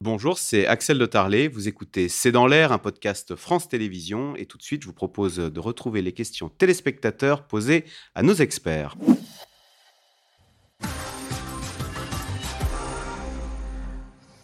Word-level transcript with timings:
Bonjour, 0.00 0.38
c'est 0.38 0.64
Axel 0.64 0.96
de 0.96 1.06
Tarlet. 1.06 1.48
Vous 1.48 1.66
écoutez 1.66 2.08
C'est 2.08 2.30
dans 2.30 2.46
l'air, 2.46 2.70
un 2.70 2.78
podcast 2.78 3.34
France 3.34 3.68
Télévisions. 3.68 4.36
Et 4.36 4.46
tout 4.46 4.56
de 4.56 4.62
suite, 4.62 4.82
je 4.82 4.86
vous 4.86 4.92
propose 4.92 5.38
de 5.38 5.60
retrouver 5.60 6.02
les 6.02 6.12
questions 6.12 6.48
téléspectateurs 6.48 7.42
posées 7.42 7.84
à 8.14 8.22
nos 8.22 8.34
experts. 8.34 8.94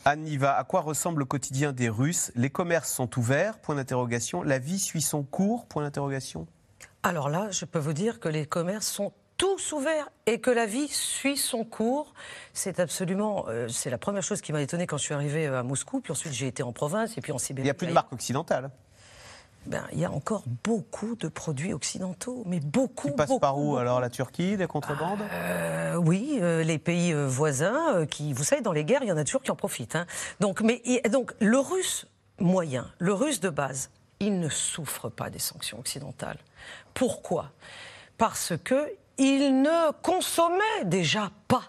Anne 0.04 0.22
Niva, 0.22 0.56
à 0.56 0.64
quoi 0.64 0.80
ressemble 0.80 1.20
le 1.20 1.24
quotidien 1.24 1.72
des 1.72 1.88
Russes? 1.88 2.32
Les 2.34 2.50
commerces 2.50 2.92
sont 2.92 3.16
ouverts? 3.16 3.60
Point 3.60 3.76
d'interrogation. 3.76 4.42
La 4.42 4.58
vie 4.58 4.80
suit 4.80 5.02
son 5.02 5.22
cours? 5.22 5.66
Point 5.66 5.84
d'interrogation. 5.84 6.48
Alors 7.04 7.28
là, 7.28 7.52
je 7.52 7.64
peux 7.64 7.78
vous 7.78 7.92
dire 7.92 8.18
que 8.18 8.28
les 8.28 8.44
commerces 8.44 8.88
sont 8.88 9.12
tous 9.44 9.72
ouverts 9.72 10.08
et 10.24 10.40
que 10.40 10.50
la 10.50 10.64
vie 10.64 10.88
suit 10.88 11.36
son 11.36 11.64
cours. 11.64 12.14
C'est 12.54 12.80
absolument, 12.80 13.44
euh, 13.48 13.68
c'est 13.68 13.90
la 13.90 13.98
première 13.98 14.22
chose 14.22 14.40
qui 14.40 14.54
m'a 14.54 14.62
étonné 14.62 14.86
quand 14.86 14.96
je 14.96 15.02
suis 15.02 15.12
arrivé 15.12 15.46
euh, 15.46 15.60
à 15.60 15.62
Moscou. 15.62 16.00
Puis 16.00 16.12
ensuite, 16.12 16.32
j'ai 16.32 16.46
été 16.46 16.62
en 16.62 16.72
province 16.72 17.18
et 17.18 17.20
puis 17.20 17.30
en 17.30 17.36
Sibérie. 17.36 17.64
Il 17.64 17.66
n'y 17.66 17.70
a 17.70 17.74
plus 17.74 17.86
de 17.86 17.92
marque 17.92 18.10
occidentale. 18.10 18.70
Ben, 19.66 19.84
il 19.92 19.98
y 19.98 20.06
a 20.06 20.10
encore 20.10 20.44
beaucoup 20.64 21.14
de 21.14 21.28
produits 21.28 21.74
occidentaux, 21.74 22.42
mais 22.46 22.58
beaucoup. 22.58 23.10
Qui 23.10 23.16
passent 23.16 23.28
beaucoup, 23.28 23.40
par 23.40 23.58
où 23.58 23.64
beaucoup. 23.64 23.76
alors 23.76 24.00
La 24.00 24.08
Turquie, 24.08 24.56
les 24.56 24.66
contrebandes? 24.66 25.20
Euh, 25.30 25.96
oui, 25.96 26.38
euh, 26.40 26.62
les 26.62 26.78
pays 26.78 27.12
voisins 27.12 28.06
qui, 28.06 28.32
vous 28.32 28.44
savez, 28.44 28.62
dans 28.62 28.72
les 28.72 28.86
guerres, 28.86 29.02
il 29.02 29.08
y 29.08 29.12
en 29.12 29.18
a 29.18 29.24
toujours 29.24 29.42
qui 29.42 29.50
en 29.50 29.56
profitent. 29.56 29.96
hein. 29.96 30.06
Donc, 30.40 30.62
mais 30.62 30.80
donc 31.10 31.34
le 31.38 31.58
russe 31.58 32.06
moyen, 32.38 32.90
le 32.98 33.12
russe 33.12 33.40
de 33.40 33.50
base, 33.50 33.90
il 34.20 34.40
ne 34.40 34.48
souffre 34.48 35.10
pas 35.10 35.28
des 35.28 35.38
sanctions 35.38 35.78
occidentales. 35.80 36.38
Pourquoi? 36.94 37.50
Parce 38.16 38.54
que 38.64 38.90
il 39.18 39.62
ne 39.62 39.92
consommait 40.02 40.84
déjà 40.84 41.30
pas. 41.48 41.62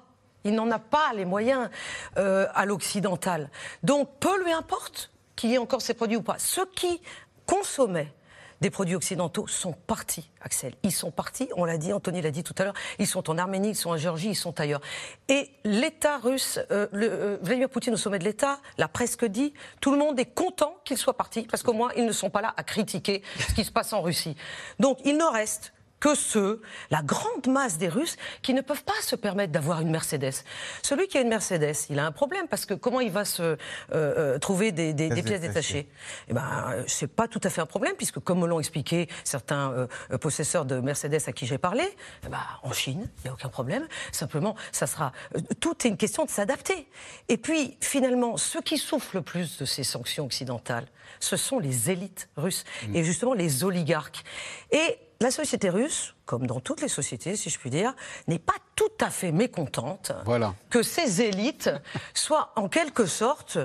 Il 0.43 0.53
n'en 0.53 0.69
a 0.71 0.79
pas 0.79 1.11
les 1.13 1.25
moyens 1.25 1.69
euh, 2.17 2.47
à 2.53 2.65
l'occidental. 2.65 3.49
Donc, 3.83 4.09
peu 4.19 4.43
lui 4.43 4.51
importe 4.51 5.11
qu'il 5.35 5.49
y 5.49 5.55
ait 5.55 5.59
encore 5.59 5.81
ces 5.81 5.93
produits 5.93 6.17
ou 6.17 6.21
pas. 6.21 6.37
Ceux 6.37 6.65
qui 6.67 7.01
consommaient 7.45 8.13
des 8.61 8.69
produits 8.69 8.95
occidentaux 8.95 9.47
sont 9.47 9.73
partis, 9.73 10.29
Axel. 10.41 10.73
Ils 10.83 10.91
sont 10.91 11.11
partis, 11.11 11.49
on 11.55 11.65
l'a 11.65 11.77
dit, 11.77 11.91
Anthony 11.93 12.21
l'a 12.21 12.31
dit 12.31 12.43
tout 12.43 12.55
à 12.57 12.63
l'heure, 12.63 12.73
ils 12.99 13.07
sont 13.07 13.29
en 13.29 13.37
Arménie, 13.37 13.69
ils 13.69 13.75
sont 13.75 13.89
en 13.89 13.97
Géorgie, 13.97 14.29
ils 14.29 14.35
sont 14.35 14.59
ailleurs. 14.59 14.81
Et 15.27 15.51
l'État 15.63 16.17
russe, 16.17 16.59
euh, 16.71 16.87
euh, 16.93 17.37
Vladimir 17.41 17.69
Poutine 17.69 17.93
au 17.93 17.97
sommet 17.97 18.19
de 18.19 18.23
l'État 18.23 18.59
l'a 18.77 18.87
presque 18.87 19.25
dit, 19.25 19.53
tout 19.81 19.91
le 19.91 19.97
monde 19.97 20.19
est 20.19 20.33
content 20.33 20.77
qu'ils 20.85 20.97
soient 20.97 21.17
partis, 21.17 21.43
parce 21.43 21.63
qu'au 21.63 21.73
moins 21.73 21.91
ils 21.97 22.05
ne 22.05 22.11
sont 22.11 22.29
pas 22.29 22.41
là 22.41 22.53
à 22.55 22.63
critiquer 22.63 23.23
ce 23.37 23.53
qui 23.53 23.65
se 23.65 23.71
passe 23.71 23.93
en 23.93 24.01
Russie. 24.01 24.35
Donc 24.79 24.99
il 25.03 25.17
ne 25.17 25.25
reste 25.25 25.73
que 26.05 26.13
ceux, 26.13 26.61
la 26.91 27.01
grande 27.01 27.47
masse 27.47 27.79
des 27.79 27.89
Russes, 27.89 28.15
qui 28.43 28.53
ne 28.53 28.61
peuvent 28.61 28.83
pas 28.83 28.93
se 29.01 29.15
permettre 29.15 29.51
d'avoir 29.51 29.81
une 29.81 29.89
Mercedes. 29.89 30.35
Celui 30.83 31.07
qui 31.07 31.17
a 31.17 31.21
une 31.21 31.29
Mercedes, 31.29 31.75
il 31.89 31.97
a 31.97 32.05
un 32.05 32.11
problème 32.11 32.47
parce 32.47 32.67
que 32.67 32.75
comment 32.75 32.99
il 32.99 33.11
va 33.11 33.25
se 33.25 33.41
euh, 33.41 33.55
euh, 33.91 34.37
trouver 34.37 34.71
des, 34.71 34.93
des- 34.93 35.09
des 35.09 35.23
pièces 35.23 35.41
détachées 35.41 35.87
Eh 36.27 36.33
ben, 36.33 36.43
euh, 36.73 36.83
c'est 36.85 37.07
pas 37.07 37.27
tout 37.27 37.41
à 37.43 37.49
fait 37.49 37.61
un 37.61 37.65
problème 37.65 37.95
puisque, 37.97 38.19
comme 38.19 38.39
me 38.41 38.45
l'ont 38.47 38.59
expliqué 38.59 39.09
certains 39.23 39.71
euh, 39.71 39.87
euh, 40.11 40.17
possesseurs 40.19 40.65
de 40.65 40.79
Mercedes 40.79 41.21
à 41.25 41.31
qui 41.31 41.47
j'ai 41.47 41.57
parlé, 41.57 41.83
eh 42.23 42.29
ben, 42.29 42.37
en 42.61 42.71
Chine, 42.71 43.09
il 43.17 43.21
n'y 43.23 43.29
a 43.31 43.33
aucun 43.33 43.49
problème. 43.49 43.87
Simplement, 44.11 44.55
ça 44.71 44.85
sera 44.85 45.11
euh, 45.35 45.39
tout 45.59 45.75
est 45.85 45.89
une 45.89 45.97
question 45.97 46.23
de 46.25 46.29
s'adapter. 46.29 46.87
Et 47.29 47.37
puis, 47.37 47.77
finalement, 47.81 48.37
ceux 48.37 48.61
qui 48.61 48.77
souffrent 48.77 49.15
le 49.15 49.21
plus 49.23 49.57
de 49.57 49.65
ces 49.65 49.83
sanctions 49.83 50.25
occidentales, 50.25 50.85
ce 51.19 51.35
sont 51.37 51.57
les 51.57 51.89
élites 51.89 52.29
russes 52.37 52.63
et 52.93 53.03
justement 53.03 53.33
les 53.33 53.63
oligarques. 53.63 54.23
Et 54.71 54.99
la 55.21 55.31
société 55.31 55.69
russe, 55.69 56.15
comme 56.25 56.45
dans 56.47 56.59
toutes 56.59 56.81
les 56.81 56.87
sociétés, 56.87 57.35
si 57.35 57.49
je 57.49 57.57
puis 57.59 57.69
dire, 57.69 57.93
n'est 58.27 58.39
pas 58.39 58.55
tout 58.75 58.91
à 58.99 59.09
fait 59.09 59.31
mécontente 59.31 60.11
Voilà. 60.25 60.53
que 60.69 60.83
ces 60.83 61.21
élites 61.21 61.69
soient 62.13 62.51
en 62.55 62.67
quelque 62.69 63.05
sorte 63.05 63.57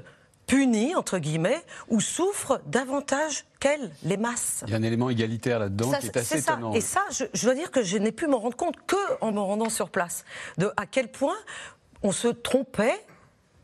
punies, 0.47 0.95
entre 0.97 1.19
guillemets, 1.19 1.63
ou 1.89 2.01
souffrent 2.01 2.61
davantage 2.67 3.45
qu'elles, 3.61 3.93
les 4.03 4.17
masses. 4.17 4.65
Il 4.67 4.73
y 4.73 4.75
a 4.75 4.79
un 4.79 4.83
élément 4.83 5.09
égalitaire 5.11 5.61
là-dedans 5.61 5.91
Ça, 5.93 5.99
qui 5.99 6.07
est 6.07 6.17
assez 6.17 6.41
ça. 6.41 6.53
étonnant. 6.55 6.73
Et 6.75 6.81
ça, 6.81 7.03
je, 7.13 7.25
je 7.33 7.45
dois 7.45 7.55
dire 7.55 7.71
que 7.71 7.83
je 7.85 7.97
n'ai 7.99 8.11
pu 8.11 8.27
m'en 8.27 8.39
rendre 8.41 8.57
compte 8.57 8.75
que 8.87 8.97
en 9.21 9.31
me 9.31 9.39
rendant 9.41 9.69
sur 9.69 9.91
place, 9.91 10.25
de 10.59 10.73
à 10.77 10.87
quel 10.87 11.09
point 11.11 11.37
on 12.03 12.11
se 12.13 12.29
trompait. 12.29 13.05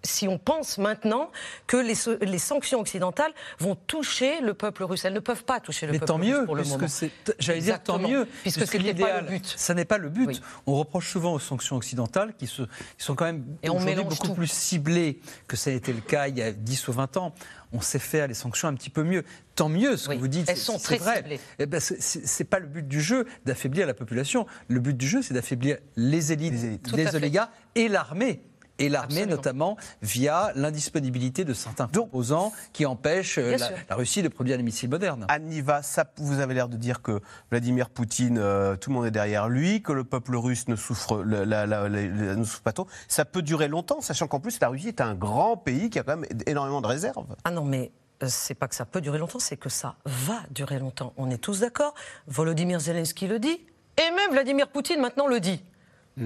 Si 0.07 0.29
on 0.29 0.39
pense 0.39 0.79
maintenant 0.79 1.31
que 1.67 1.77
les, 1.77 2.39
sanctions 2.39 2.81
occidentales 2.81 3.33
vont 3.59 3.75
toucher 3.75 4.41
le 4.41 4.55
peuple 4.55 4.85
russe, 4.85 5.05
elles 5.05 5.13
ne 5.13 5.21
peuvent 5.21 5.45
pas 5.45 5.61
toucher 5.61 5.87
le 5.87 5.93
Mais 5.93 5.99
peuple 5.99 6.09
tant 6.13 6.17
russe 6.17 6.27
mieux, 6.29 6.45
pour 6.45 6.57
le 6.57 6.65
moment. 6.65 6.89
c'est. 6.89 7.11
J'allais 7.39 7.61
dire 7.61 7.83
tant 7.83 7.99
mieux, 7.99 8.27
Puisque 8.43 8.71
pas 8.71 8.79
l'idéal, 8.79 9.25
le 9.25 9.31
but. 9.31 9.55
Ça 9.57 9.75
n'est 9.75 9.85
pas 9.85 9.99
le 9.99 10.09
but. 10.09 10.27
Oui. 10.27 10.41
On 10.67 10.77
reproche 10.77 11.11
souvent 11.11 11.33
aux 11.33 11.39
sanctions 11.39 11.77
occidentales 11.77 12.35
qui, 12.39 12.47
se, 12.47 12.63
qui 12.63 12.69
sont 13.05 13.15
quand 13.15 13.25
même 13.27 13.45
aujourd'hui 13.69 14.05
beaucoup 14.05 14.27
tout. 14.29 14.35
plus 14.35 14.51
ciblées 14.51 15.21
que 15.47 15.57
ça 15.57 15.71
a 15.71 15.73
été 15.73 15.93
le 15.93 16.01
cas 16.01 16.29
il 16.29 16.39
y 16.39 16.43
a 16.43 16.53
10 16.53 16.89
ou 16.89 16.93
20 16.93 17.17
ans. 17.17 17.35
On 17.73 17.81
sait 17.81 17.99
faire 17.99 18.29
les 18.29 18.35
sanctions 18.35 18.69
un 18.69 18.75
petit 18.75 18.91
peu 18.91 19.03
mieux. 19.03 19.25
Tant 19.57 19.69
mieux, 19.69 19.97
ce 19.97 20.09
Oui, 20.09 20.17
que 20.17 20.21
vous 20.21 20.29
dites. 20.29 20.49
elles 20.49 20.57
c'est- 20.57 20.63
sont 20.63 20.79
c'est 20.79 20.99
très 20.99 21.21
vrai. 21.21 21.41
Eh 21.59 21.67
ben, 21.67 21.81
c'est- 21.81 22.01
c'est 22.01 22.27
c'est 22.27 22.45
pas 22.45 22.59
le 22.61 22.67
but 22.67 22.87
du 22.87 23.01
jeu 23.01 23.27
d'affaiblir 23.45 23.87
la 23.87 23.95
population. 23.95 24.47
Le 24.69 24.79
but 24.81 24.97
du 24.97 25.09
jeu, 25.09 25.21
c'est 25.23 25.35
d'affaiblir 25.35 25.79
les 25.97 26.33
élites, 26.33 26.53
Les 26.53 26.65
élites. 26.67 27.15
Oligarques 27.15 27.53
et 27.75 27.89
l'armée. 27.89 28.41
Et 28.79 28.89
l'armée, 28.89 29.25
notamment, 29.27 29.77
via 30.03 30.53
l'indisponibilité 30.55 31.45
de 31.45 31.55
certains 31.55 31.89
composants 31.89 32.53
qui 32.73 32.85
empêchent 32.87 33.39
euh, 33.39 33.57
la, 33.89 33.97
Russie 33.97 34.23
de 34.23 34.29
produire 34.29 34.57
des 34.59 34.63
missiles 34.63 34.91
modernes. 34.91 35.25
Anne 35.29 35.45
Niva, 35.45 35.83
ça, 35.83 36.05
vous 36.19 36.41
avez 36.41 36.53
l'air 36.55 36.69
de 36.69 36.77
dire 36.77 37.01
que 37.03 37.21
Vladimir 37.51 37.89
Poutine, 37.89 38.39
euh, 38.39 38.77
tout 38.77 38.91
le 38.91 38.97
monde 38.97 39.07
est 39.07 39.11
derrière 39.11 39.49
lui, 39.49 39.83
que 39.83 39.93
le 39.93 40.05
peuple 40.05 40.37
russe 40.37 40.69
ne 40.69 40.77
souffre, 40.77 41.23
le- 41.23 41.45
la- 41.45 41.67
la- 41.67 41.89
la- 41.89 42.07
la- 42.07 42.37
ne 42.37 42.45
souffre 42.45 42.63
pas 42.63 42.73
trop. 42.73 42.87
Ça 43.09 43.25
peut 43.25 43.43
durer 43.43 43.69
longtemps, 43.69 44.01
sachant 44.01 44.27
qu'en 44.29 44.41
plus 44.41 44.61
la 44.61 44.69
Russie 44.69 44.89
est 44.89 45.01
un 45.01 45.15
grand 45.15 45.57
pays 45.57 45.89
qui 45.91 45.99
a 45.99 46.03
quand 46.03 46.17
même 46.17 46.27
énormément 46.47 46.81
de 46.83 46.87
réserves. 46.87 47.25
Ah 47.45 47.51
non, 47.51 47.65
mais 47.65 47.91
euh, 48.23 48.27
c'est 48.29 48.55
pas 48.55 48.69
que 48.69 48.75
ça 48.75 48.85
peut 48.85 49.01
durer 49.01 49.19
longtemps, 49.19 49.39
c'est 49.39 49.57
que 49.57 49.69
ça 49.71 49.97
va 50.05 50.41
durer 50.51 50.79
longtemps. 50.79 51.13
On 51.17 51.31
est 51.31 51.39
tous 51.39 51.61
d'accord. 51.61 51.95
Volodymyr 52.27 52.81
Zelensky 52.81 53.27
le 53.27 53.39
dit, 53.39 53.59
et 53.99 54.11
même 54.15 54.33
Vladimir 54.33 54.69
Poutine 54.69 55.01
maintenant 55.01 55.27
le 55.27 55.41
dit. 55.41 55.63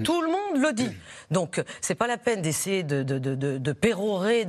Tout 0.03 0.21
le 0.21 0.27
monde 0.27 0.61
le 0.63 0.71
dit. 0.73 0.89
Donc, 1.31 1.61
c'est 1.81 1.95
pas 1.95 2.07
la 2.07 2.17
peine 2.17 2.41
d'essayer 2.41 2.83
de, 2.83 3.03
de, 3.03 3.19
de, 3.19 3.35
de- 3.57 3.71
pérorer 3.73 4.45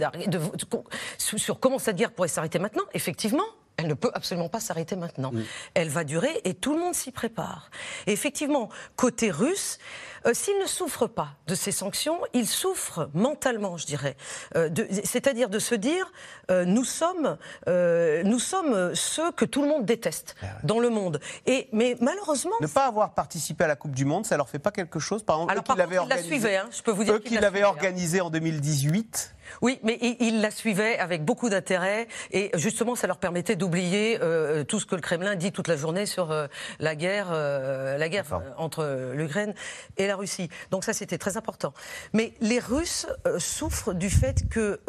sur 1.19 1.59
comment 1.59 1.79
cette 1.81 1.97
guerre 1.97 2.13
pourrait 2.13 2.29
s'arrêter 2.29 2.59
maintenant. 2.61 2.85
Effectivement, 2.95 3.43
elle 3.77 3.87
ne 3.87 3.95
peut 3.95 4.11
absolument 4.15 4.49
pas 4.49 4.61
s'arrêter 4.61 4.97
maintenant. 4.97 5.33
Elle 5.75 5.89
va 5.89 6.05
durer 6.05 6.41
et 6.45 6.55
tout 6.55 6.75
le 6.75 6.81
monde 6.81 6.95
s'y 6.95 7.11
prépare. 7.11 7.71
Et 8.07 8.13
effectivement, 8.13 8.69
côté 8.97 9.31
russe, 9.31 9.79
euh, 10.27 10.35
s'il 10.35 10.59
ne 10.61 10.67
souffre 10.67 11.07
pas 11.07 11.31
de 11.49 11.55
ces 11.55 11.73
sanctions, 11.73 12.19
il 12.33 12.47
souffre 12.47 13.11
mentalement, 13.15 13.77
je 13.77 13.87
dirais. 13.87 14.17
Euh, 14.57 14.69
C'est-à-dire 15.05 15.49
de 15.49 15.59
se 15.59 15.75
dire, 15.75 16.13
euh, 16.51 16.65
nous 16.65 16.85
sommes, 16.85 17.37
euh, 17.69 18.23
nous 18.23 18.39
sommes 18.39 18.95
ceux 18.95 19.33
que 19.33 19.45
tout 19.45 19.63
le 19.63 19.69
monde 19.69 19.85
déteste 19.85 20.37
dans 20.63 20.79
le 20.79 20.91
monde. 20.91 21.21
Et 21.47 21.69
mais 21.73 21.97
malheureusement, 22.01 22.53
Ne 22.61 22.67
pas 22.67 22.87
avoir 22.87 23.15
participé 23.15 23.65
à 23.65 23.69
la 23.69 23.77
Coupe 23.77 23.95
du 23.95 24.05
Monde, 24.05 24.27
ça 24.27 24.37
leur 24.37 24.49
fait 24.49 24.59
pas 24.61 24.71
quelque 24.71 25.01
chose 25.01 25.23
Par 25.25 25.37
exemple, 25.37 25.53
alors 25.53 25.63
eux 25.63 25.67
par 25.67 25.77
qui 25.77 25.81
l'avaient 25.81 25.99
organisé- 25.99 26.57
hein. 26.57 26.69
Je 26.71 26.83
peux 26.83 26.93
vous 26.93 27.05
dire 27.05 27.15
l'avaient 27.15 27.49
suivait, 27.49 27.63
hein. 27.63 27.69
organisé 27.69 28.21
en 28.21 28.31
2018. 28.31 29.35
Oui, 29.61 29.79
mais 29.83 29.99
il, 30.01 30.17
il 30.21 30.41
la 30.41 30.51
suivait 30.51 30.99
avec 30.99 31.25
beaucoup 31.25 31.49
d'intérêt 31.49 32.09
et 32.31 32.51
justement, 32.55 32.95
ça 32.95 33.07
leur 33.07 33.19
permettait 33.19 33.57
d'oublier 33.57 34.19
euh, 34.23 34.65
tout 34.65 34.81
ce 34.81 34.87
que 34.87 34.95
le 34.95 35.01
Kremlin 35.01 35.35
dit 35.37 35.53
toute 35.53 35.69
la 35.69 35.77
journée 35.77 36.07
sur 36.07 36.31
euh, 36.31 36.47
la 36.79 36.95
guerre, 36.95 37.29
euh, 37.33 37.97
la 37.99 38.09
guerre 38.09 38.25
entre 38.57 39.13
l'Ukraine 39.15 39.55
et 39.97 40.07
la 40.07 40.17
Russie. 40.17 40.49
Donc 40.71 40.85
ça, 40.85 40.93
c'était 40.93 41.19
très 41.19 41.37
important. 41.37 41.73
Mais 42.13 42.33
les 42.41 42.59
Russes 42.59 43.07
souffrent 43.39 43.95
du 43.95 44.11
fait 44.11 44.49
que 44.49 44.81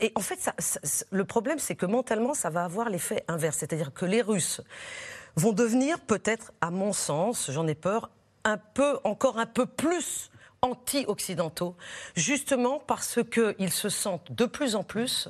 et 0.00 0.12
en 0.14 0.20
fait, 0.20 0.38
ça- 0.40 0.54
ça- 0.58 0.80
ça- 0.82 1.04
le 1.10 1.24
problème, 1.24 1.58
c'est 1.58 1.74
que 1.74 1.86
mentalement, 1.86 2.34
ça 2.34 2.50
va 2.50 2.64
avoir 2.64 2.88
l'effet 2.90 3.24
inverse, 3.28 3.58
c'est-à-dire 3.58 3.92
que 3.92 4.04
les 4.04 4.22
Russes 4.22 4.60
vont 5.36 5.52
devenir 5.52 5.98
peut-être, 6.00 6.52
à 6.60 6.70
mon 6.70 6.92
sens, 6.92 7.50
j'en 7.50 7.66
ai 7.66 7.74
peur, 7.74 8.10
un 8.44 8.58
peu, 8.58 8.98
encore 9.04 9.38
un 9.38 9.46
peu 9.46 9.66
plus 9.66 10.30
anti-occidentaux, 10.64 11.76
justement 12.16 12.78
parce 12.78 13.20
qu'ils 13.30 13.72
se 13.72 13.88
sentent 13.88 14.32
de 14.32 14.46
plus 14.46 14.74
en 14.74 14.82
plus. 14.82 15.28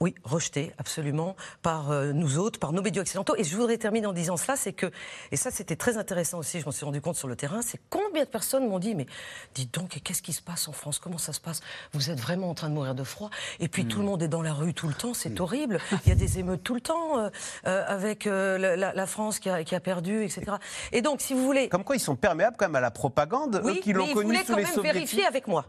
Oui, 0.00 0.14
rejetés, 0.22 0.72
absolument, 0.78 1.34
par 1.60 1.90
euh, 1.90 2.12
nous 2.12 2.38
autres, 2.38 2.60
par 2.60 2.72
nos 2.72 2.82
médias 2.82 3.02
occidentaux. 3.02 3.34
Et 3.36 3.42
je 3.42 3.56
voudrais 3.56 3.78
terminer 3.78 4.06
en 4.06 4.12
disant 4.12 4.36
cela, 4.36 4.56
c'est 4.56 4.72
que, 4.72 4.92
et 5.32 5.36
ça 5.36 5.50
c'était 5.50 5.74
très 5.74 5.96
intéressant 5.96 6.38
aussi, 6.38 6.60
je 6.60 6.64
m'en 6.66 6.70
suis 6.70 6.84
rendu 6.84 7.00
compte 7.00 7.16
sur 7.16 7.26
le 7.26 7.34
terrain, 7.34 7.62
c'est 7.62 7.80
combien 7.90 8.22
de 8.22 8.28
personnes 8.28 8.68
m'ont 8.68 8.78
dit, 8.78 8.94
mais 8.94 9.06
dites 9.54 9.74
donc, 9.74 9.98
qu'est-ce 10.04 10.22
qui 10.22 10.32
se 10.32 10.40
passe 10.40 10.68
en 10.68 10.72
France? 10.72 11.00
Comment 11.00 11.18
ça 11.18 11.32
se 11.32 11.40
passe? 11.40 11.62
Vous 11.92 12.10
êtes 12.10 12.20
vraiment 12.20 12.48
en 12.48 12.54
train 12.54 12.68
de 12.68 12.74
mourir 12.74 12.94
de 12.94 13.02
froid 13.02 13.30
Et 13.58 13.66
puis 13.66 13.86
tout 13.86 13.98
le 13.98 14.04
monde 14.04 14.22
est 14.22 14.28
dans 14.28 14.42
la 14.42 14.52
rue 14.52 14.72
tout 14.72 14.86
le 14.86 14.94
temps, 14.94 15.14
c'est 15.14 15.40
horrible. 15.40 15.80
Il 16.06 16.10
y 16.10 16.12
a 16.12 16.14
des 16.14 16.38
émeutes 16.38 16.62
tout 16.62 16.74
le 16.74 16.80
temps, 16.80 17.18
euh, 17.18 17.28
euh, 17.66 17.84
avec 17.88 18.26
la, 18.26 19.06
France 19.06 19.40
qui 19.40 19.50
a, 19.50 19.64
qui 19.64 19.74
a 19.74 19.80
perdu, 19.80 20.22
etc. 20.22 20.58
Et 20.92 21.02
donc, 21.02 21.20
si 21.20 21.34
vous 21.34 21.44
voulez... 21.44 21.68
Comme 21.68 21.84
quoi, 21.84 21.96
ils 21.96 22.00
sont 22.00 22.14
perméables 22.16 22.56
quand 22.56 22.66
même 22.66 22.76
à 22.76 22.80
la 22.80 22.92
propagande, 22.92 23.60
Oui, 23.64 23.78
eux 23.78 23.80
qui 23.80 23.92
l'ont 23.92 24.12
connu 24.12 24.36
sous 24.36 24.44
quand 24.46 24.56
les 24.56 24.62
même 24.62 24.72
soviétiques. 24.72 24.94
vérifier 24.94 25.26
avec 25.26 25.48
moi. 25.48 25.66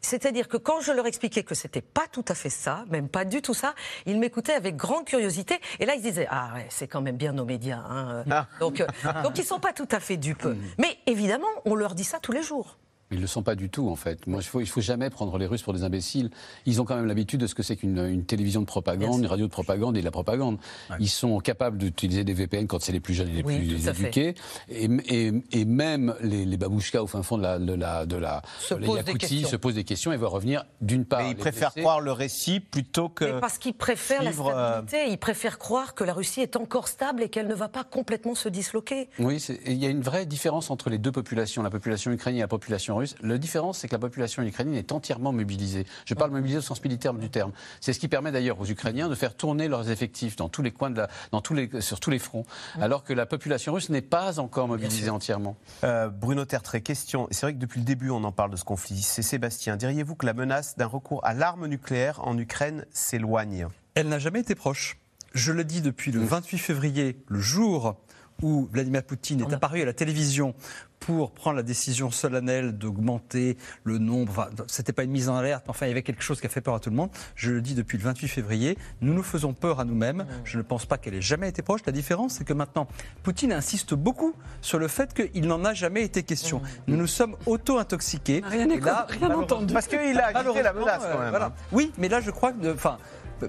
C'est-à-dire 0.00 0.48
que 0.48 0.56
quand 0.56 0.80
je 0.80 0.92
leur 0.92 1.06
expliquais 1.06 1.42
que 1.42 1.54
c'était 1.54 1.80
pas 1.82 2.06
tout 2.10 2.24
à 2.28 2.34
fait 2.34 2.50
ça, 2.50 2.84
même 2.88 3.08
pas 3.08 3.24
du 3.24 3.42
tout 3.42 3.54
ça, 3.54 3.74
ils 4.06 4.18
m'écoutaient 4.18 4.54
avec 4.54 4.76
grande 4.76 5.04
curiosité. 5.04 5.60
Et 5.80 5.86
là, 5.86 5.94
ils 5.94 6.02
disaient 6.02 6.26
ah 6.30 6.50
ouais, 6.54 6.66
c'est 6.70 6.88
quand 6.88 7.00
même 7.00 7.16
bien 7.16 7.32
nos 7.32 7.44
médias. 7.44 7.78
hein. 7.78 8.24
Ah. 8.30 8.46
Donc, 8.60 8.80
euh, 8.80 8.86
donc 9.22 9.38
ils 9.38 9.44
sont 9.44 9.60
pas 9.60 9.72
tout 9.72 9.88
à 9.90 10.00
fait 10.00 10.16
dupes. 10.16 10.46
Mais 10.78 10.98
évidemment, 11.06 11.48
on 11.64 11.74
leur 11.74 11.94
dit 11.94 12.04
ça 12.04 12.18
tous 12.20 12.32
les 12.32 12.42
jours. 12.42 12.76
Ils 13.10 13.16
ne 13.16 13.22
le 13.22 13.26
sont 13.26 13.42
pas 13.42 13.54
du 13.54 13.70
tout, 13.70 13.88
en 13.88 13.96
fait. 13.96 14.26
Moi, 14.26 14.40
il 14.40 14.46
faut, 14.46 14.60
il 14.60 14.66
faut 14.68 14.80
jamais 14.82 15.08
prendre 15.08 15.38
les 15.38 15.46
Russes 15.46 15.62
pour 15.62 15.72
des 15.72 15.82
imbéciles. 15.82 16.30
Ils 16.66 16.80
ont 16.80 16.84
quand 16.84 16.96
même 16.96 17.06
l'habitude 17.06 17.40
de 17.40 17.46
ce 17.46 17.54
que 17.54 17.62
c'est 17.62 17.76
qu'une 17.76 17.98
une 17.98 18.24
télévision 18.24 18.60
de 18.60 18.66
propagande, 18.66 19.20
une 19.20 19.26
radio 19.26 19.46
de 19.46 19.50
propagande 19.50 19.96
et 19.96 20.00
de 20.00 20.04
la 20.04 20.10
propagande. 20.10 20.58
Ils 21.00 21.08
sont 21.08 21.38
capables 21.40 21.78
d'utiliser 21.78 22.24
des 22.24 22.34
VPN 22.34 22.66
quand 22.66 22.80
c'est 22.82 22.92
les 22.92 23.00
plus 23.00 23.14
jeunes 23.14 23.28
et 23.30 23.32
les 23.32 23.42
Oui, 23.42 23.58
plus 23.58 23.88
éduqués. 23.88 24.34
Et, 24.68 24.88
et, 25.08 25.32
et 25.52 25.64
même 25.64 26.14
les, 26.22 26.44
les 26.44 26.56
babouchkas 26.56 27.02
au 27.02 27.06
fin 27.06 27.22
fond 27.22 27.38
de 27.38 27.42
la, 27.42 27.58
de 27.58 27.72
la, 27.72 28.04
de 28.04 28.16
la, 28.16 28.42
Se 28.60 28.74
de 28.74 28.80
la 28.80 28.86
Yakoutie 28.88 29.18
questions. 29.18 29.48
se 29.48 29.56
posent 29.56 29.74
des 29.76 29.84
questions 29.84 30.12
et 30.12 30.16
vont 30.16 30.28
revenir 30.28 30.64
d'une 30.80 31.04
part. 31.04 31.22
Mais 31.22 31.30
ils 31.30 31.36
préfèrent 31.36 31.70
blessés. 31.70 31.80
croire 31.80 32.00
le 32.00 32.12
récit 32.12 32.60
plutôt 32.60 33.08
que. 33.08 33.24
Mais 33.24 33.40
parce 33.40 33.56
qu'ils 33.58 33.74
préfèrent 33.74 34.22
suivre, 34.22 34.50
la 34.50 34.56
euh, 34.58 34.72
stabilité, 34.82 35.12
ils 35.12 35.18
préfèrent 35.18 35.58
croire 35.58 35.94
que 35.94 36.04
la 36.04 36.12
Russie 36.12 36.40
est 36.42 36.56
encore 36.56 36.88
stable 36.88 37.22
et 37.22 37.28
qu'elle 37.30 37.48
ne 37.48 37.54
va 37.54 37.68
pas 37.68 37.84
complètement 37.84 38.34
se 38.34 38.48
disloquer. 38.48 39.08
Oui, 39.18 39.42
il 39.66 39.74
y 39.82 39.86
a 39.86 39.88
une 39.88 40.02
vraie 40.02 40.26
différence 40.26 40.70
entre 40.70 40.90
les 40.90 40.98
deux 40.98 41.12
populations, 41.12 41.62
la 41.62 41.70
population 41.70 42.10
ukrainienne 42.12 42.40
et 42.40 42.42
la 42.42 42.48
population 42.48 42.97
russe. 42.98 43.14
La 43.22 43.38
différence, 43.38 43.78
c'est 43.78 43.88
que 43.88 43.94
la 43.94 43.98
population 43.98 44.42
ukrainienne 44.42 44.76
est 44.76 44.92
entièrement 44.92 45.32
mobilisée. 45.32 45.86
Je 46.04 46.14
parle 46.14 46.30
mobilisée 46.30 46.58
au 46.58 46.62
sens 46.62 46.82
militaire 46.82 47.14
du 47.14 47.30
terme. 47.30 47.52
C'est 47.80 47.92
ce 47.92 47.98
qui 47.98 48.08
permet 48.08 48.32
d'ailleurs 48.32 48.60
aux 48.60 48.66
Ukrainiens 48.66 49.08
de 49.08 49.14
faire 49.14 49.34
tourner 49.34 49.68
leurs 49.68 49.90
effectifs 49.90 50.36
dans 50.36 50.48
tous 50.48 50.62
les 50.62 50.70
coins 50.70 50.90
de 50.90 50.98
la, 50.98 51.08
dans 51.32 51.40
tous 51.40 51.54
les, 51.54 51.80
sur 51.80 52.00
tous 52.00 52.10
les 52.10 52.18
fronts, 52.18 52.44
alors 52.80 53.04
que 53.04 53.12
la 53.12 53.26
population 53.26 53.72
russe 53.72 53.88
n'est 53.88 54.02
pas 54.02 54.38
encore 54.40 54.68
mobilisée 54.68 55.10
entièrement. 55.10 55.56
Euh, 55.84 56.08
Bruno 56.08 56.44
Tertré, 56.44 56.80
question. 56.80 57.28
C'est 57.30 57.42
vrai 57.42 57.54
que 57.54 57.58
depuis 57.58 57.80
le 57.80 57.86
début, 57.86 58.10
on 58.10 58.24
en 58.24 58.32
parle 58.32 58.50
de 58.50 58.56
ce 58.56 58.64
conflit. 58.64 59.00
C'est 59.02 59.22
Sébastien. 59.22 59.76
Diriez-vous 59.76 60.14
que 60.14 60.26
la 60.26 60.34
menace 60.34 60.76
d'un 60.76 60.86
recours 60.86 61.24
à 61.24 61.34
l'arme 61.34 61.66
nucléaire 61.66 62.20
en 62.26 62.36
Ukraine 62.38 62.84
s'éloigne? 62.90 63.68
Elle 63.94 64.08
n'a 64.08 64.18
jamais 64.18 64.40
été 64.40 64.54
proche. 64.54 64.98
Je 65.34 65.52
le 65.52 65.64
dis 65.64 65.80
depuis 65.80 66.10
le 66.12 66.20
28 66.20 66.58
février, 66.58 67.18
le 67.28 67.40
jour 67.40 67.96
où 68.42 68.68
Vladimir 68.72 69.02
Poutine 69.02 69.40
est 69.40 69.52
apparu 69.52 69.82
à 69.82 69.84
la 69.84 69.92
télévision 69.92 70.54
pour 71.00 71.32
prendre 71.32 71.56
la 71.56 71.62
décision 71.62 72.10
solennelle 72.10 72.72
d'augmenter 72.72 73.56
le 73.84 73.98
nombre. 73.98 74.30
Enfin, 74.30 74.48
c'était 74.66 74.92
pas 74.92 75.04
une 75.04 75.10
mise 75.10 75.28
en 75.28 75.36
alerte, 75.36 75.64
mais 75.66 75.70
enfin, 75.70 75.86
il 75.86 75.90
y 75.90 75.92
avait 75.92 76.02
quelque 76.02 76.22
chose 76.22 76.40
qui 76.40 76.46
a 76.46 76.50
fait 76.50 76.60
peur 76.60 76.74
à 76.74 76.80
tout 76.80 76.90
le 76.90 76.96
monde. 76.96 77.10
Je 77.34 77.52
le 77.52 77.60
dis 77.60 77.74
depuis 77.74 77.98
le 77.98 78.04
28 78.04 78.28
février. 78.28 78.78
Nous 79.00 79.14
nous 79.14 79.22
faisons 79.22 79.52
peur 79.52 79.80
à 79.80 79.84
nous-mêmes. 79.84 80.26
Je 80.44 80.58
ne 80.58 80.62
pense 80.62 80.86
pas 80.86 80.98
qu'elle 80.98 81.14
ait 81.14 81.22
jamais 81.22 81.48
été 81.48 81.62
proche. 81.62 81.80
La 81.86 81.92
différence, 81.92 82.34
c'est 82.34 82.44
que 82.44 82.52
maintenant, 82.52 82.88
Poutine 83.22 83.52
insiste 83.52 83.94
beaucoup 83.94 84.34
sur 84.60 84.78
le 84.78 84.88
fait 84.88 85.14
qu'il 85.14 85.46
n'en 85.46 85.64
a 85.64 85.74
jamais 85.74 86.02
été 86.02 86.22
question. 86.22 86.62
Nous 86.86 86.96
nous 86.96 87.06
sommes 87.06 87.36
auto-intoxiqués. 87.46 88.42
Rien 88.44 88.66
là, 88.66 89.06
rien 89.08 89.30
entendu. 89.30 89.74
Parce 89.74 89.86
qu'il 89.86 90.18
a 90.18 90.36
agité 90.36 90.62
la 90.62 90.72
menace 90.72 91.02
euh, 91.04 91.12
quand 91.12 91.20
même. 91.20 91.30
voilà. 91.30 91.52
Oui, 91.72 91.92
mais 91.98 92.08
là, 92.08 92.20
je 92.20 92.30
crois 92.30 92.52
que. 92.52 92.72
Enfin. 92.72 92.98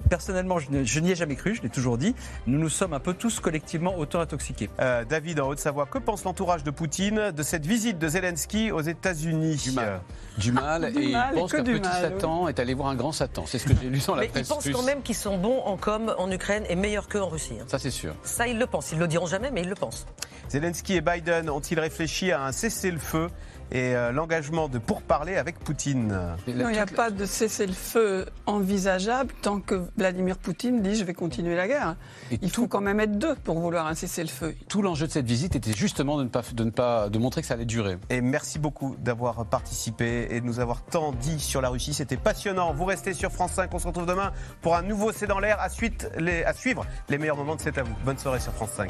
Personnellement, 0.09 0.59
je 0.59 0.69
ne- 0.71 0.83
n'y 1.01 1.11
ai 1.11 1.15
jamais 1.15 1.35
cru, 1.35 1.55
je 1.55 1.61
l'ai 1.61 1.69
toujours 1.69 1.97
dit. 1.97 2.15
Nous 2.47 2.59
nous 2.59 2.69
sommes 2.69 2.93
un 2.93 2.99
peu 2.99 3.13
tous 3.13 3.39
collectivement 3.39 3.97
auto-intoxiqués. 3.97 4.69
Euh, 4.79 5.03
David, 5.05 5.39
en 5.39 5.47
Haute-Savoie, 5.47 5.85
que 5.85 5.97
pense 5.97 6.23
l'entourage 6.23 6.63
de 6.63 6.71
Poutine 6.71 7.31
de 7.31 7.43
cette 7.43 7.65
visite 7.65 7.97
de 7.99 8.07
Zelensky 8.07 8.71
aux 8.71 8.81
États-Unis? 8.81 9.55
Du 9.55 9.71
mal. 9.71 10.01
Du 10.37 10.51
mal, 10.51 10.91
Du 10.93 11.01
et 11.03 11.11
mal, 11.11 11.29
il 11.33 11.39
pense 11.39 11.51
que 11.51 11.57
qu'un 11.57 11.63
petit 11.63 11.81
mal, 11.81 12.01
Satan 12.01 12.47
est 12.47 12.59
allé 12.59 12.73
voir 12.73 12.89
un 12.89 12.95
grand 12.95 13.11
Satan. 13.11 13.43
C'est 13.45 13.59
ce 13.59 13.65
que 13.67 13.73
j'ai 13.81 13.89
lu 13.89 13.99
dans 14.05 14.15
la 14.15 14.21
Mais 14.21 14.27
ils 14.27 14.31
presse 14.31 14.47
pensent 14.47 14.63
russe. 14.65 14.75
quand 14.75 14.83
même 14.83 15.01
qu'ils 15.01 15.15
sont 15.15 15.37
bons 15.37 15.59
en 15.61 15.77
com 15.77 16.13
en 16.17 16.31
Ukraine 16.31 16.63
et 16.69 16.75
meilleurs 16.75 17.07
qu'eux 17.07 17.21
en 17.21 17.29
Russie. 17.29 17.55
hein. 17.59 17.65
Ça, 17.67 17.79
c'est 17.79 17.91
sûr. 17.91 18.13
Ça, 18.23 18.47
ils 18.47 18.57
le 18.57 18.67
pensent. 18.67 18.91
Ils 18.91 18.99
le 18.99 19.07
diront 19.07 19.25
jamais, 19.27 19.51
mais 19.51 19.61
ils 19.61 19.69
le 19.69 19.75
pensent. 19.75 20.05
Zelensky 20.49 20.95
et 20.95 21.01
Biden 21.01 21.49
ont-ils 21.49 21.79
réfléchi 21.79 22.31
à 22.31 22.43
un 22.45 22.51
cessez-le-feu? 22.51 23.27
Et 23.71 23.95
euh, 23.95 24.11
l'engagement 24.11 24.67
de 24.67 24.77
pourparler 24.79 25.35
avec 25.37 25.59
Poutine 25.59 26.07
Non, 26.47 26.69
il 26.69 26.73
n'y 26.73 26.77
a 26.79 26.85
pas 26.85 27.11
de 27.11 27.25
cessez-le-feu 27.25 28.25
envisageable 28.45 29.33
tant 29.41 29.59
que 29.59 29.81
Vladimir 29.97 30.37
Poutine 30.37 30.81
dit 30.81 30.95
je 30.95 31.03
vais 31.03 31.13
continuer 31.13 31.55
la 31.55 31.67
guerre. 31.67 31.95
Et 32.31 32.39
Il 32.41 32.51
tout- 32.51 32.61
faut 32.61 32.67
quand 32.67 32.81
même 32.81 32.99
être 32.99 33.17
deux 33.17 33.35
pour 33.35 33.59
vouloir 33.59 33.87
un 33.87 33.95
cessez-le-feu. 33.95 34.55
Tout 34.67 34.81
l'enjeu 34.81 35.07
de 35.07 35.11
cette 35.11 35.25
visite 35.25 35.55
était 35.55 35.73
justement 35.73 36.17
de 36.17 36.23
ne 36.23 36.29
pas, 36.29 36.41
de 36.53 36.63
ne 36.63 36.71
pas, 36.71 37.09
de 37.09 37.19
montrer 37.19 37.41
que 37.41 37.47
ça 37.47 37.53
allait 37.55 37.65
durer. 37.65 37.97
Et 38.09 38.21
merci 38.21 38.59
beaucoup 38.59 38.95
d'avoir 38.99 39.45
participé 39.45 40.27
et 40.31 40.41
de 40.41 40.45
nous 40.45 40.59
avoir 40.59 40.83
tant 40.83 41.11
dit 41.13 41.39
sur 41.39 41.61
la 41.61 41.69
Russie. 41.69 41.93
C'était 41.93 42.17
passionnant. 42.17 42.73
Vous 42.73 42.85
restez 42.85 43.13
sur 43.13 43.31
France 43.31 43.51
5. 43.53 43.73
On 43.73 43.79
se 43.79 43.87
retrouve 43.87 44.05
demain 44.05 44.31
pour 44.61 44.75
un 44.75 44.81
nouveau 44.81 45.11
C'est 45.11 45.27
dans 45.27 45.39
l'air. 45.39 45.59
À, 45.59 45.69
suite, 45.69 46.09
les- 46.17 46.43
à 46.43 46.53
suivre 46.53 46.85
les 47.09 47.17
meilleurs 47.17 47.37
moments 47.37 47.55
de 47.55 47.61
C'est 47.61 47.77
à 47.77 47.83
vous. 47.83 47.93
Bonne 48.05 48.17
soirée 48.17 48.39
sur 48.39 48.53
France 48.53 48.71
5. 48.75 48.89